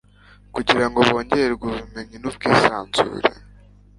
[0.55, 3.29] kugira ngo bongererwe ubumenyi n'ubwisanzure